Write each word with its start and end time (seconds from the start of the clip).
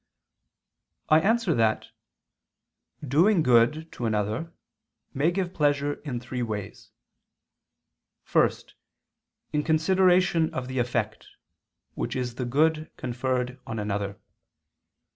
I 1.09 1.19
answer 1.19 1.53
that, 1.53 1.89
Doing 3.07 3.43
good 3.43 3.91
to 3.91 4.07
another 4.07 4.51
may 5.13 5.29
give 5.29 5.53
pleasure 5.53 5.93
in 6.03 6.19
three 6.19 6.41
ways. 6.41 6.89
First, 8.23 8.73
in 9.53 9.61
consideration 9.61 10.51
of 10.55 10.67
the 10.67 10.79
effect, 10.79 11.27
which 11.93 12.15
is 12.15 12.33
the 12.33 12.45
good 12.45 12.89
conferred 12.97 13.59
on 13.67 13.77
another. 13.77 14.19